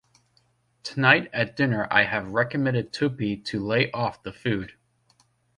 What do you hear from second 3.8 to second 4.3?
off